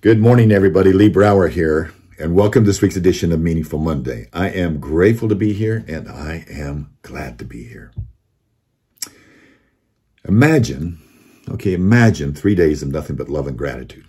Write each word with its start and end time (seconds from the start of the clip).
Good 0.00 0.20
morning, 0.20 0.52
everybody. 0.52 0.92
Lee 0.92 1.08
Brower 1.08 1.48
here, 1.48 1.92
and 2.20 2.36
welcome 2.36 2.62
to 2.62 2.68
this 2.68 2.80
week's 2.80 2.94
edition 2.94 3.32
of 3.32 3.40
Meaningful 3.40 3.80
Monday. 3.80 4.28
I 4.32 4.48
am 4.48 4.78
grateful 4.78 5.28
to 5.28 5.34
be 5.34 5.52
here, 5.52 5.84
and 5.88 6.08
I 6.08 6.44
am 6.48 6.94
glad 7.02 7.36
to 7.40 7.44
be 7.44 7.64
here. 7.64 7.90
Imagine, 10.24 11.00
okay, 11.48 11.74
imagine 11.74 12.32
three 12.32 12.54
days 12.54 12.80
of 12.80 12.90
nothing 12.90 13.16
but 13.16 13.28
love 13.28 13.48
and 13.48 13.58
gratitude. 13.58 14.06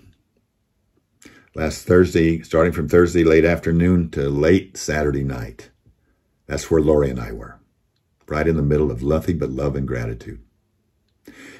Last 1.55 1.88
Thursday, 1.88 2.43
starting 2.43 2.71
from 2.71 2.87
Thursday 2.87 3.23
late 3.23 3.43
afternoon 3.43 4.11
to 4.11 4.29
late 4.29 4.77
Saturday 4.77 5.23
night, 5.23 5.71
that's 6.45 6.69
where 6.69 6.81
Lori 6.81 7.09
and 7.09 7.19
I 7.19 7.31
were, 7.31 7.59
right 8.27 8.47
in 8.47 8.57
the 8.57 8.61
middle 8.61 8.91
of 8.91 9.01
nothing 9.01 9.39
but 9.39 9.49
love 9.49 9.75
and 9.75 9.87
gratitude. 9.87 10.43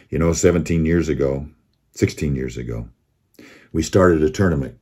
You 0.08 0.20
know, 0.20 0.34
17 0.34 0.86
years 0.86 1.10
ago, 1.10 1.48
16 1.96 2.36
years 2.36 2.58
ago, 2.58 2.90
we 3.72 3.84
started 3.84 4.24
a 4.24 4.30
tournament 4.30 4.80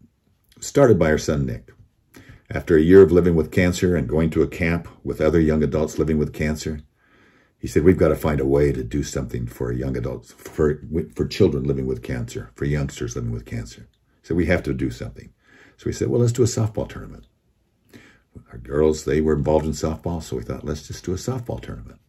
started 0.60 0.98
by 0.98 1.10
our 1.12 1.18
son 1.18 1.46
Nick. 1.46 1.72
After 2.50 2.78
a 2.78 2.82
year 2.82 3.02
of 3.02 3.12
living 3.12 3.36
with 3.36 3.52
cancer 3.52 3.96
and 3.96 4.08
going 4.08 4.30
to 4.32 4.42
a 4.42 4.48
camp 4.48 4.88
with 5.04 5.20
other 5.20 5.40
young 5.40 5.64
adults 5.64 6.00
living 6.00 6.18
with 6.18 6.34
cancer, 6.34 6.82
he 7.60 7.68
said, 7.68 7.84
We've 7.84 7.98
got 7.98 8.10
to 8.10 8.16
find 8.16 8.40
a 8.40 8.46
way 8.46 8.72
to 8.72 8.84
do 8.84 9.04
something 9.04 9.48
for 9.48 9.72
young 9.72 9.98
adults, 9.98 10.32
for, 10.32 10.82
for 11.16 11.28
children 11.28 11.64
living 11.64 11.86
with 11.86 12.04
cancer, 12.04 12.52
for 12.56 12.66
youngsters 12.66 13.16
living 13.16 13.32
with 13.32 13.46
cancer. 13.46 13.88
So 14.24 14.36
we 14.36 14.46
have 14.46 14.64
to 14.64 14.74
do 14.74 14.92
something. 14.92 15.34
So 15.78 15.86
we 15.88 15.94
said, 15.94 16.08
Well, 16.08 16.22
let's 16.22 16.34
do 16.34 16.44
a 16.44 16.46
softball 16.46 16.88
tournament. 16.88 17.26
Our 18.52 18.60
girls, 18.60 19.04
they 19.04 19.20
were 19.20 19.36
involved 19.36 19.66
in 19.66 19.72
softball, 19.72 20.24
so 20.24 20.38
we 20.38 20.44
thought, 20.44 20.64
Let's 20.64 20.88
just 20.88 21.04
do 21.04 21.14
a 21.14 21.18
softball 21.18 21.62
tournament. 21.62 22.00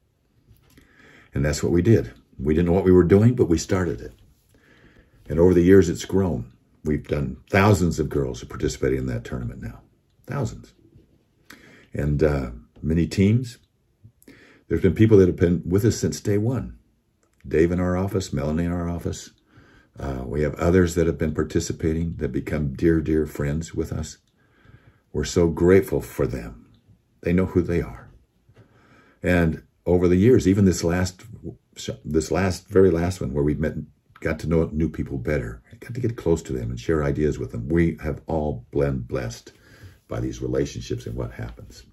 And 1.35 1.45
that's 1.45 1.63
what 1.63 1.73
we 1.73 1.83
did. 1.83 2.13
We 2.39 2.55
didn't 2.55 2.67
know 2.67 2.73
what 2.73 2.85
we 2.85 2.93
were 2.93 3.05
doing, 3.05 3.35
but 3.35 3.49
we 3.49 3.59
started 3.59 4.01
it. 4.01 4.13
And 5.29 5.41
over 5.41 5.53
the 5.53 5.63
years, 5.63 5.89
it's 5.89 6.05
grown. 6.05 6.53
We've 6.89 7.07
done 7.07 7.37
thousands 7.51 8.01
of 8.01 8.09
girls 8.09 8.43
are 8.43 8.47
participating 8.47 9.01
in 9.01 9.07
that 9.09 9.23
tournament 9.23 9.61
now, 9.61 9.83
thousands, 10.27 10.73
and 11.93 12.23
uh, 12.23 12.53
many 12.81 13.07
teams. 13.07 13.59
There's 14.67 14.81
been 14.81 14.95
people 14.95 15.19
that 15.19 15.27
have 15.29 15.37
been 15.37 15.63
with 15.67 15.85
us 15.85 15.99
since 15.99 16.19
day 16.19 16.39
one. 16.39 16.79
Dave 17.47 17.73
in 17.73 17.79
our 17.79 17.95
office, 17.99 18.33
Melanie 18.33 18.65
in 18.65 18.73
our 18.73 18.89
office. 18.89 19.33
Uh, 20.01 20.23
we 20.25 20.41
have 20.41 20.55
others 20.55 20.95
that 20.95 21.07
have 21.07 21.19
been 21.19 21.35
participating 21.35 22.17
that 22.17 22.33
become 22.33 22.73
dear, 22.73 23.03
dear 23.03 23.27
friends 23.27 23.75
with 23.75 23.93
us. 23.93 24.17
We're 25.13 25.25
so 25.25 25.49
grateful 25.49 26.01
for 26.01 26.27
them. 26.27 26.71
They 27.21 27.35
know 27.35 27.47
who 27.47 27.61
they 27.61 27.83
are. 27.83 28.11
And 29.23 29.63
over 29.85 30.09
the 30.09 30.17
years, 30.17 30.49
even 30.49 30.65
this 30.65 30.83
last, 30.83 31.23
this 32.03 32.31
last, 32.31 32.67
very 32.69 32.91
last 32.91 33.21
one, 33.21 33.35
where 33.35 33.45
we've 33.45 33.61
met 33.61 33.75
got 34.21 34.39
to 34.39 34.49
know 34.49 34.71
new 34.73 34.89
people 34.89 35.19
better, 35.19 35.63
got 35.81 35.95
to 35.95 36.01
get 36.01 36.17
close 36.17 36.43
to 36.43 36.53
them 36.53 36.71
and 36.71 36.79
share 36.79 37.05
ideas 37.05 37.39
with 37.39 37.53
them. 37.53 37.69
We 37.69 37.97
have 38.03 38.23
all 38.27 38.67
been 38.71 39.01
blessed 39.01 39.53
by 40.09 40.21
these 40.21 40.43
relationships 40.43 41.07
and 41.07 41.15
what 41.15 41.33
happens. 41.33 41.85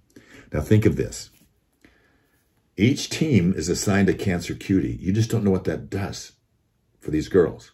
Now 0.51 0.61
think 0.61 0.85
of 0.85 0.95
this. 0.95 1.29
Each 2.77 3.09
team 3.09 3.53
is 3.55 3.69
assigned 3.69 4.09
a 4.09 4.13
cancer 4.13 4.53
cutie. 4.53 4.97
You 4.99 5.13
just 5.13 5.29
don't 5.29 5.43
know 5.43 5.51
what 5.51 5.63
that 5.65 5.89
does 5.89 6.33
for 6.99 7.11
these 7.11 7.29
girls. 7.29 7.71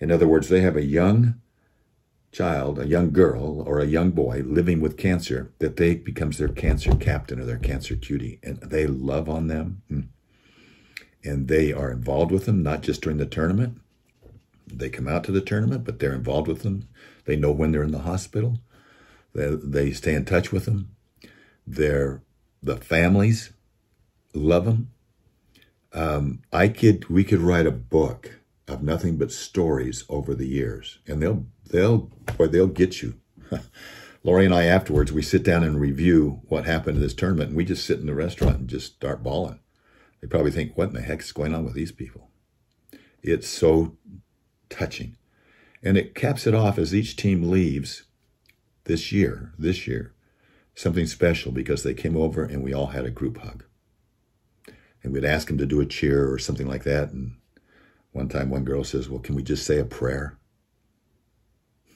In 0.00 0.10
other 0.10 0.26
words, 0.26 0.48
they 0.48 0.60
have 0.60 0.76
a 0.76 0.84
young 0.84 1.40
child, 2.32 2.78
a 2.78 2.86
young 2.86 3.10
girl, 3.12 3.62
or 3.66 3.78
a 3.78 3.86
young 3.86 4.10
boy 4.10 4.42
living 4.44 4.80
with 4.80 4.96
cancer 4.96 5.52
that 5.58 5.76
they 5.76 5.94
becomes 5.94 6.38
their 6.38 6.48
cancer 6.48 6.94
captain 6.96 7.38
or 7.38 7.44
their 7.44 7.58
cancer 7.58 7.94
cutie, 7.94 8.40
and 8.42 8.58
they 8.60 8.86
love 8.86 9.28
on 9.28 9.46
them. 9.48 9.82
Hmm 9.88 10.00
and 11.24 11.48
they 11.48 11.72
are 11.72 11.90
involved 11.90 12.30
with 12.30 12.46
them, 12.46 12.62
not 12.62 12.82
just 12.82 13.00
during 13.00 13.18
the 13.18 13.26
tournament. 13.26 13.80
They 14.66 14.88
come 14.88 15.08
out 15.08 15.24
to 15.24 15.32
the 15.32 15.40
tournament, 15.40 15.84
but 15.84 15.98
they're 15.98 16.14
involved 16.14 16.48
with 16.48 16.62
them. 16.62 16.88
They 17.24 17.36
know 17.36 17.52
when 17.52 17.72
they're 17.72 17.82
in 17.82 17.92
the 17.92 18.00
hospital. 18.00 18.60
They, 19.34 19.54
they 19.54 19.92
stay 19.92 20.14
in 20.14 20.24
touch 20.24 20.52
with 20.52 20.64
them. 20.64 20.94
They're, 21.66 22.22
the 22.62 22.76
families 22.76 23.52
love 24.32 24.64
them. 24.64 24.90
Um, 25.92 26.42
I 26.52 26.68
could, 26.68 27.08
we 27.08 27.24
could 27.24 27.40
write 27.40 27.66
a 27.66 27.70
book 27.70 28.40
of 28.66 28.82
nothing 28.82 29.16
but 29.16 29.30
stories 29.30 30.04
over 30.08 30.34
the 30.34 30.46
years, 30.46 30.98
and 31.06 31.22
they'll, 31.22 31.46
they'll, 31.70 32.10
boy, 32.36 32.48
they'll 32.48 32.66
get 32.66 33.02
you. 33.02 33.14
Lori 34.24 34.46
and 34.46 34.54
I 34.54 34.64
afterwards, 34.64 35.12
we 35.12 35.22
sit 35.22 35.42
down 35.42 35.62
and 35.62 35.78
review 35.78 36.40
what 36.46 36.64
happened 36.64 36.96
in 36.96 37.02
this 37.02 37.14
tournament, 37.14 37.48
and 37.48 37.56
we 37.56 37.64
just 37.64 37.84
sit 37.86 38.00
in 38.00 38.06
the 38.06 38.14
restaurant 38.14 38.56
and 38.56 38.68
just 38.68 38.94
start 38.94 39.22
bawling. 39.22 39.60
They 40.20 40.28
probably 40.28 40.50
think, 40.50 40.76
what 40.76 40.88
in 40.88 40.94
the 40.94 41.02
heck 41.02 41.20
is 41.20 41.32
going 41.32 41.54
on 41.54 41.64
with 41.64 41.74
these 41.74 41.92
people? 41.92 42.30
It's 43.22 43.48
so 43.48 43.96
touching. 44.74 45.16
And 45.82 45.96
it 45.96 46.14
caps 46.14 46.46
it 46.46 46.54
off 46.54 46.78
as 46.78 46.94
each 46.94 47.16
team 47.16 47.50
leaves 47.50 48.04
this 48.84 49.12
year, 49.12 49.52
this 49.58 49.86
year, 49.86 50.14
something 50.74 51.06
special 51.06 51.52
because 51.52 51.82
they 51.82 51.94
came 51.94 52.16
over 52.16 52.42
and 52.44 52.62
we 52.62 52.74
all 52.74 52.88
had 52.88 53.04
a 53.04 53.10
group 53.10 53.38
hug. 53.38 53.64
And 55.02 55.12
we'd 55.12 55.24
ask 55.24 55.48
them 55.48 55.58
to 55.58 55.66
do 55.66 55.80
a 55.80 55.86
cheer 55.86 56.30
or 56.30 56.38
something 56.38 56.66
like 56.66 56.84
that. 56.84 57.10
And 57.10 57.36
one 58.12 58.28
time 58.28 58.50
one 58.50 58.64
girl 58.64 58.84
says, 58.84 59.08
well, 59.08 59.20
can 59.20 59.34
we 59.34 59.42
just 59.42 59.66
say 59.66 59.78
a 59.78 59.84
prayer? 59.84 60.38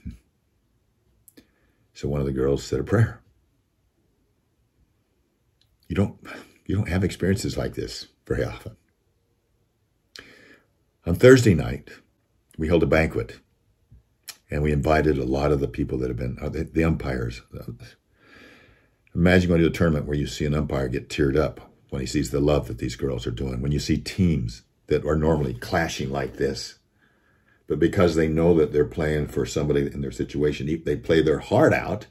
So 1.94 2.08
one 2.08 2.20
of 2.20 2.26
the 2.26 2.32
girls 2.32 2.62
said 2.62 2.78
a 2.78 2.84
prayer. 2.84 3.20
You 5.88 5.96
don't 5.96 6.16
you 6.64 6.76
don't 6.76 6.88
have 6.88 7.02
experiences 7.02 7.56
like 7.56 7.74
this 7.74 8.06
very 8.24 8.44
often. 8.44 8.76
On 11.06 11.16
Thursday 11.16 11.54
night, 11.54 11.90
we 12.58 12.68
held 12.68 12.82
a 12.82 12.86
banquet 12.86 13.38
and 14.50 14.62
we 14.62 14.72
invited 14.72 15.16
a 15.16 15.24
lot 15.24 15.52
of 15.52 15.60
the 15.60 15.68
people 15.68 15.96
that 15.98 16.08
have 16.08 16.16
been, 16.16 16.36
uh, 16.42 16.48
the, 16.48 16.64
the 16.64 16.84
umpires. 16.84 17.42
Imagine 19.14 19.48
going 19.48 19.60
to 19.60 19.66
a 19.68 19.70
tournament 19.70 20.06
where 20.06 20.16
you 20.16 20.26
see 20.26 20.44
an 20.44 20.54
umpire 20.54 20.88
get 20.88 21.08
teared 21.08 21.38
up 21.38 21.72
when 21.90 22.00
he 22.00 22.06
sees 22.06 22.30
the 22.30 22.40
love 22.40 22.66
that 22.68 22.78
these 22.78 22.96
girls 22.96 23.26
are 23.26 23.30
doing, 23.30 23.62
when 23.62 23.72
you 23.72 23.78
see 23.78 23.96
teams 23.96 24.62
that 24.88 25.06
are 25.06 25.16
normally 25.16 25.54
clashing 25.54 26.10
like 26.10 26.36
this, 26.36 26.78
but 27.66 27.78
because 27.78 28.14
they 28.14 28.28
know 28.28 28.54
that 28.54 28.72
they're 28.72 28.84
playing 28.84 29.28
for 29.28 29.46
somebody 29.46 29.82
in 29.82 30.00
their 30.00 30.10
situation, 30.10 30.82
they 30.84 30.96
play 30.96 31.22
their 31.22 31.38
heart 31.38 31.72
out 31.72 32.06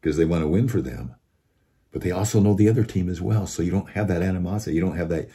because 0.00 0.16
they 0.16 0.24
want 0.24 0.42
to 0.42 0.48
win 0.48 0.68
for 0.68 0.80
them. 0.80 1.14
But 1.92 2.02
they 2.02 2.12
also 2.12 2.38
know 2.38 2.54
the 2.54 2.68
other 2.68 2.84
team 2.84 3.08
as 3.08 3.20
well, 3.20 3.46
so 3.46 3.62
you 3.62 3.72
don't 3.72 3.90
have 3.90 4.06
that 4.08 4.22
animosity. 4.22 4.76
You 4.76 4.80
don't 4.80 4.96
have 4.96 5.08
that 5.08 5.28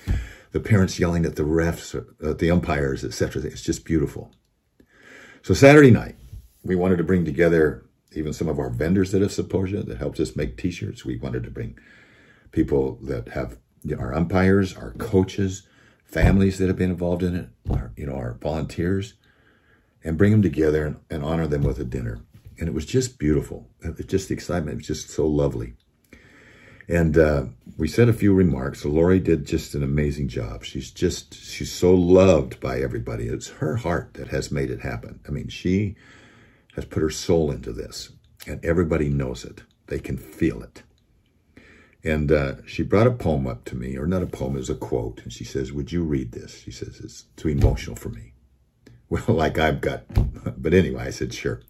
the 0.54 0.62
parents 0.62 0.98
yelling 0.98 1.26
at 1.26 1.36
the 1.36 1.44
refs, 1.44 1.94
at 2.26 2.40
the 2.40 2.50
umpires, 2.50 3.04
etc. 3.04 3.42
It's 3.44 3.62
just 3.62 3.84
beautiful. 3.84 4.32
So 5.46 5.54
Saturday 5.54 5.92
night, 5.92 6.16
we 6.64 6.76
wanted 6.76 6.98
to 6.98 7.04
bring 7.04 7.24
together 7.24 7.86
even 8.14 8.34
some 8.34 8.48
of 8.48 8.58
our 8.58 8.72
vendors 8.72 9.12
that 9.12 9.22
have 9.22 9.32
supported 9.32 9.86
that 9.86 10.00
helped 10.00 10.20
us 10.20 10.36
make 10.36 10.58
T-shirts. 10.58 11.06
We 11.06 11.18
wanted 11.18 11.44
to 11.44 11.52
bring 11.52 11.78
people 12.52 12.98
that 13.04 13.28
have 13.28 13.60
you 13.84 13.96
know, 13.96 14.02
our 14.02 14.16
umpires, 14.16 14.76
our 14.76 14.94
coaches, 14.94 15.68
families 16.04 16.58
that 16.58 16.68
have 16.68 16.80
been 16.80 16.90
involved 16.90 17.22
in 17.22 17.36
it, 17.36 17.50
our, 17.70 17.92
you 17.96 18.08
know, 18.08 18.16
our 18.16 18.40
volunteers, 18.42 19.14
and 20.04 20.18
bring 20.18 20.32
them 20.32 20.42
together 20.42 20.84
and, 20.84 21.00
and 21.12 21.24
honor 21.24 21.46
them 21.46 21.62
with 21.62 21.78
a 21.78 21.86
dinner. 21.86 22.22
And 22.58 22.68
it 22.68 22.74
was 22.74 22.88
just 22.88 23.20
beautiful. 23.20 23.70
It, 23.82 23.98
was 23.98 24.08
just 24.08 24.30
the 24.30 24.34
excitement 24.34 24.74
It 24.74 24.78
was 24.78 24.88
just 24.88 25.12
so 25.12 25.28
lovely. 25.28 25.76
And 26.88 27.18
uh, 27.18 27.46
we 27.78 27.88
said 27.88 28.10
a 28.10 28.14
few 28.14 28.34
remarks. 28.34 28.86
Lori 28.86 29.20
did 29.20 29.46
just 29.46 29.74
an 29.74 29.84
amazing 29.84 30.28
job. 30.28 30.64
She's 30.64 30.92
just, 30.92 31.34
she's 31.34 31.72
so 31.72 31.94
loved 31.94 32.60
by 32.60 32.80
everybody. 32.80 33.26
It's 33.28 33.50
her 33.50 33.78
heart 33.78 34.14
that 34.14 34.28
has 34.28 34.52
made 34.52 34.70
it 34.70 34.82
happen. 34.82 35.20
I 35.28 35.32
mean, 35.32 35.48
she 35.48 35.96
has 36.76 36.86
put 36.86 37.02
her 37.02 37.10
soul 37.10 37.52
into 37.52 37.74
this, 37.74 38.12
and 38.46 38.64
everybody 38.64 39.10
knows 39.10 39.44
it. 39.44 39.64
They 39.88 40.00
can 40.00 40.18
feel 40.18 40.62
it. 40.62 40.84
And 42.04 42.32
uh, 42.32 42.56
she 42.68 42.84
brought 42.84 43.08
a 43.08 43.12
poem 43.12 43.48
up 43.48 43.66
to 43.66 43.76
me, 43.76 43.98
or 43.98 44.06
not 44.06 44.22
a 44.22 44.28
poem, 44.28 44.56
it 44.58 44.70
a 44.70 44.76
quote. 44.76 45.22
And 45.24 45.34
she 45.34 45.44
says, 45.44 45.74
Would 45.74 45.92
you 45.92 46.04
read 46.04 46.34
this? 46.34 46.60
She 46.60 46.72
says, 46.72 47.00
It's 47.04 47.24
too 47.36 47.50
emotional 47.50 47.96
for 47.96 48.10
me. 48.10 48.32
Well, 49.08 49.24
like 49.28 49.60
I've 49.60 49.82
got, 49.82 50.04
but 50.62 50.74
anyway, 50.74 51.04
I 51.04 51.10
said, 51.12 51.32
Sure. 51.32 51.62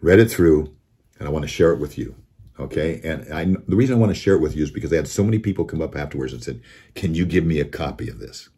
Read 0.00 0.18
it 0.18 0.28
through, 0.28 0.74
and 1.18 1.28
I 1.28 1.30
want 1.30 1.44
to 1.44 1.48
share 1.48 1.70
it 1.72 1.78
with 1.78 1.96
you. 1.96 2.16
Okay. 2.60 3.00
And 3.02 3.32
I, 3.32 3.44
the 3.66 3.76
reason 3.76 3.96
I 3.96 3.98
want 3.98 4.14
to 4.14 4.20
share 4.20 4.34
it 4.34 4.42
with 4.42 4.54
you 4.54 4.62
is 4.62 4.70
because 4.70 4.92
I 4.92 4.96
had 4.96 5.08
so 5.08 5.24
many 5.24 5.38
people 5.38 5.64
come 5.64 5.80
up 5.80 5.96
afterwards 5.96 6.32
and 6.32 6.44
said, 6.44 6.60
Can 6.94 7.14
you 7.14 7.24
give 7.24 7.44
me 7.44 7.58
a 7.58 7.64
copy 7.64 8.08
of 8.08 8.18
this? 8.18 8.50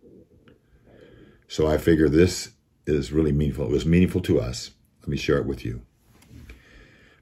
So 1.46 1.68
I 1.68 1.78
figure 1.78 2.08
this 2.08 2.52
is 2.84 3.12
really 3.12 3.30
meaningful. 3.30 3.66
It 3.66 3.70
was 3.70 3.86
meaningful 3.86 4.20
to 4.22 4.40
us. 4.40 4.72
Let 5.02 5.08
me 5.08 5.16
share 5.16 5.38
it 5.38 5.46
with 5.46 5.64
you. 5.64 5.82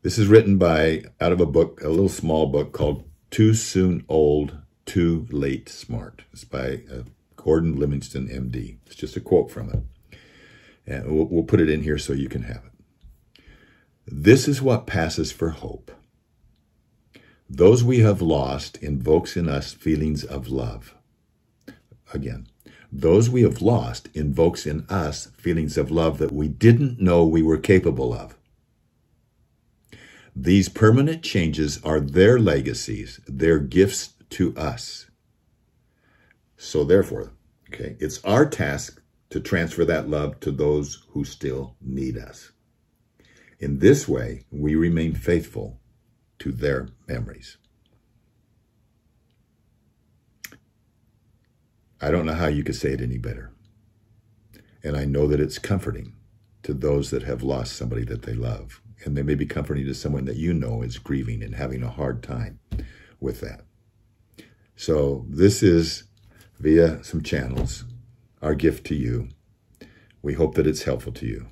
This 0.03 0.19
is 0.19 0.29
written 0.29 0.56
by, 0.56 1.03
out 1.21 1.32
of 1.32 1.41
a 1.41 1.47
book, 1.47 1.82
a 1.82 1.88
little 1.88 2.09
small 2.09 2.47
book 2.47 2.73
called 2.73 3.05
Too 3.31 3.53
Soon 3.53 4.05
Old, 4.09 4.56
Too 4.87 5.27
Late 5.31 5.69
Smart. 5.69 6.23
It's 6.32 6.44
by 6.44 6.82
uh, 6.91 7.03
Gordon 7.37 7.77
Livingston, 7.77 8.29
MD. 8.29 8.79
It's 8.87 8.94
just 8.94 9.17
a 9.17 9.21
quote 9.21 9.50
from 9.50 9.71
it. 9.71 10.19
And 10.87 11.15
we'll, 11.15 11.27
we'll 11.27 11.44
put 11.44 11.61
it 11.61 11.69
in 11.69 11.82
here 11.82 11.99
so 11.99 12.15
you 12.15 12.29
can 12.31 12.44
have 12.44 12.62
it. 12.65 13.43
This 14.06 14.49
is 14.49 14.62
what 14.62 14.87
passes 14.87 15.31
for 15.31 15.50
hope 15.50 15.91
those 17.52 17.82
we 17.82 17.99
have 17.99 18.23
lost 18.23 18.76
invokes 18.76 19.37
in 19.37 19.49
us 19.49 19.73
feelings 19.73 20.23
of 20.23 20.47
love. 20.47 20.94
Again, 22.14 22.47
those 22.93 23.29
we 23.29 23.43
have 23.43 23.61
lost 23.61 24.08
invokes 24.14 24.67
in 24.67 24.87
us 24.88 25.26
feelings 25.37 25.76
of 25.76 25.91
love 25.91 26.19
that 26.19 26.31
we 26.31 26.47
didn't 26.47 27.00
know 27.00 27.25
we 27.26 27.43
were 27.43 27.58
capable 27.58 28.14
of. 28.14 28.37
These 30.35 30.69
permanent 30.69 31.25
changes 31.25 31.81
are 31.82 31.99
their 31.99 32.38
legacies, 32.38 33.19
their 33.26 33.58
gifts 33.58 34.14
to 34.31 34.56
us. 34.56 35.06
So, 36.56 36.85
therefore, 36.85 37.32
okay, 37.69 37.96
it's 37.99 38.25
our 38.25 38.46
task 38.46 39.03
to 39.31 39.41
transfer 39.41 39.85
that 39.85 40.08
love 40.08 40.38
to 40.41 40.53
those 40.53 41.05
who 41.11 41.25
still 41.25 41.75
need 41.81 42.17
us. 42.17 42.53
In 43.58 43.81
this 43.81 44.06
way, 44.06 44.44
we 44.53 44.76
remain 44.76 45.14
faithful 45.14 45.81
to 46.41 46.53
their 46.53 46.89
memories. 47.07 47.57
I 52.01 52.11
don't 52.11 52.27
know 52.27 52.35
how 52.35 52.47
you 52.47 52.65
could 52.65 52.77
say 52.77 52.93
it 52.93 53.01
any 53.01 53.19
better. 53.19 53.53
And 54.83 54.97
I 54.97 55.05
know 55.05 55.27
that 55.27 55.41
it's 55.41 55.59
comforting 55.59 56.15
to 56.63 56.73
those 56.73 57.11
that 57.11 57.23
have 57.25 57.43
lost 57.43 57.77
somebody 57.77 58.05
that 58.05 58.23
they 58.23 58.33
love. 58.33 58.81
And 59.05 59.17
they 59.17 59.23
may 59.23 59.35
be 59.35 59.47
comforting 59.47 59.87
to 59.87 59.95
someone 59.95 60.25
that 60.27 60.37
you 60.37 60.53
know 60.53 60.83
is 60.83 60.99
grieving 60.99 61.43
and 61.43 61.55
having 61.55 61.83
a 61.83 61.91
hard 61.91 62.23
time 62.23 62.59
with 63.19 63.41
that. 63.41 63.63
So, 64.77 65.27
this 65.29 65.63
is 65.63 66.05
via 66.59 67.03
some 67.05 67.23
channels 67.23 67.85
our 68.43 68.55
gift 68.55 68.87
to 68.87 68.95
you. 68.95 69.29
We 70.23 70.35
hope 70.35 70.55
that 70.55 70.67
it's 70.67 70.85
helpful 70.85 71.13
to 71.13 71.27
you. 71.27 71.47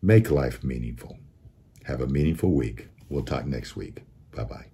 Make 0.00 0.30
life 0.30 0.64
meaningful. 0.64 1.18
Have 1.84 2.00
a 2.00 2.06
meaningful 2.06 2.52
week. 2.52 2.88
We'll 3.08 3.24
talk 3.24 3.46
next 3.46 3.76
week. 3.76 4.02
Bye 4.34 4.44
bye. 4.44 4.66